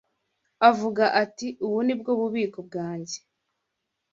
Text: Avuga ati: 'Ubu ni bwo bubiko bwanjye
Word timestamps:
Avuga 0.69 1.03
ati: 1.23 1.47
'Ubu 1.65 1.79
ni 1.85 1.95
bwo 1.99 2.11
bubiko 2.19 2.59
bwanjye 2.67 3.17